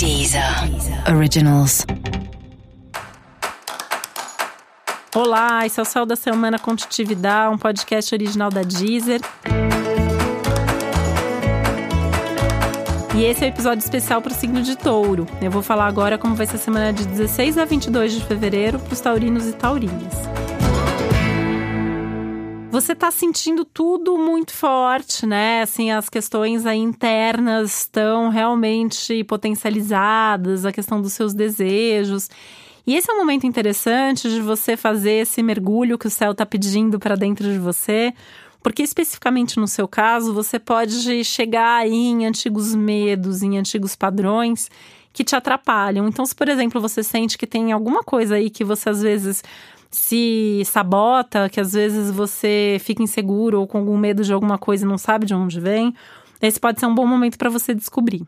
[0.00, 0.42] Deezer
[1.14, 1.84] Originals.
[5.14, 9.20] Olá, esse é o Céu da Semana Contitividade, um podcast original da Deezer.
[13.14, 15.26] E esse é o um episódio especial para o signo de touro.
[15.42, 18.78] Eu vou falar agora como vai ser a semana de 16 a 22 de fevereiro
[18.78, 20.14] para os taurinos e taurinas.
[22.70, 25.62] Você está sentindo tudo muito forte, né?
[25.62, 32.30] Assim, as questões internas estão realmente potencializadas, a questão dos seus desejos.
[32.86, 36.46] E esse é um momento interessante de você fazer esse mergulho que o céu está
[36.46, 38.14] pedindo para dentro de você,
[38.62, 44.70] porque especificamente no seu caso, você pode chegar aí em antigos medos, em antigos padrões
[45.12, 46.06] que te atrapalham.
[46.06, 49.42] Então, se por exemplo você sente que tem alguma coisa aí que você às vezes
[49.90, 54.84] se sabota, que às vezes você fica inseguro ou com algum medo de alguma coisa
[54.84, 55.94] e não sabe de onde vem,
[56.40, 58.22] esse pode ser um bom momento para você descobrir.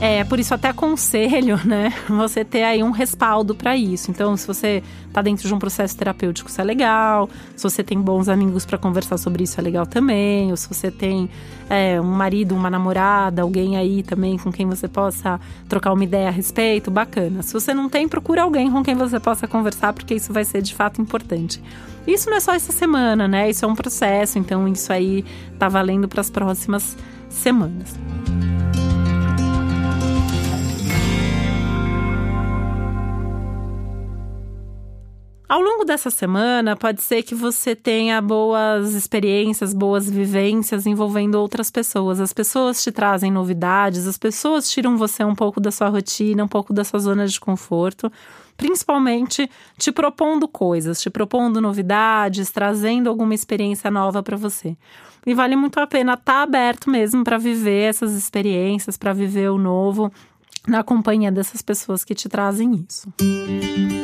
[0.00, 4.10] É, por isso até aconselho, né, você ter aí um respaldo para isso.
[4.10, 7.28] Então, se você tá dentro de um processo terapêutico, isso é legal.
[7.54, 10.50] Se você tem bons amigos para conversar sobre isso, é legal também.
[10.50, 11.28] Ou se você tem
[11.68, 16.28] é, um marido, uma namorada, alguém aí também com quem você possa trocar uma ideia
[16.28, 17.42] a respeito, bacana.
[17.42, 20.62] Se você não tem, procura alguém com quem você possa conversar, porque isso vai ser
[20.62, 21.62] de fato importante.
[22.06, 23.50] Isso não é só essa semana, né?
[23.50, 25.26] Isso é um processo, então isso aí
[25.58, 26.96] tá valendo para as próximas
[27.28, 27.94] semanas.
[35.50, 41.72] Ao longo dessa semana, pode ser que você tenha boas experiências, boas vivências envolvendo outras
[41.72, 42.20] pessoas.
[42.20, 46.46] As pessoas te trazem novidades, as pessoas tiram você um pouco da sua rotina, um
[46.46, 48.12] pouco da sua zona de conforto,
[48.56, 54.76] principalmente te propondo coisas, te propondo novidades, trazendo alguma experiência nova para você.
[55.26, 59.50] E vale muito a pena estar tá aberto mesmo para viver essas experiências, para viver
[59.50, 60.12] o novo
[60.68, 63.12] na companhia dessas pessoas que te trazem isso.
[63.20, 64.00] Música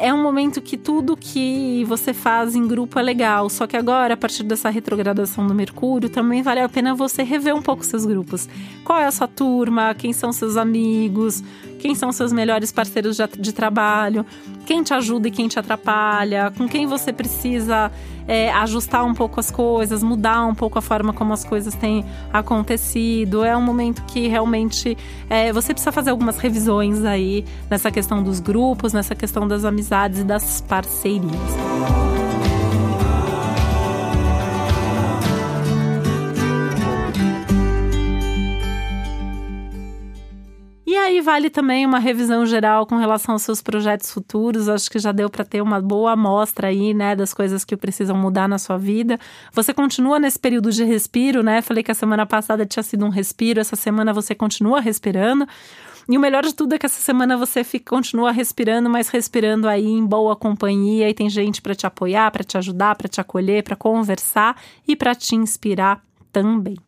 [0.00, 3.48] é um momento que tudo que você faz em grupo é legal.
[3.48, 7.54] Só que agora, a partir dessa retrogradação do Mercúrio, também vale a pena você rever
[7.54, 8.48] um pouco seus grupos.
[8.84, 9.94] Qual é a sua turma?
[9.94, 11.42] Quem são seus amigos?
[11.78, 14.26] Quem são seus melhores parceiros de, de trabalho?
[14.66, 16.52] Quem te ajuda e quem te atrapalha?
[16.56, 17.90] Com quem você precisa
[18.26, 22.04] é, ajustar um pouco as coisas, mudar um pouco a forma como as coisas têm
[22.32, 23.44] acontecido.
[23.44, 24.96] É um momento que realmente
[25.30, 30.20] é, você precisa fazer algumas revisões aí nessa questão dos grupos, nessa questão das amizades
[30.20, 32.27] e das parcerias.
[41.28, 44.66] Vale também uma revisão geral com relação aos seus projetos futuros.
[44.66, 48.16] Acho que já deu para ter uma boa amostra aí, né, das coisas que precisam
[48.16, 49.20] mudar na sua vida.
[49.52, 51.60] Você continua nesse período de respiro, né?
[51.60, 55.46] Falei que a semana passada tinha sido um respiro, essa semana você continua respirando.
[56.08, 59.68] E o melhor de tudo é que essa semana você fica, continua respirando, mas respirando
[59.68, 63.20] aí em boa companhia e tem gente para te apoiar, para te ajudar, para te
[63.20, 64.56] acolher, para conversar
[64.86, 66.02] e para te inspirar
[66.32, 66.87] também.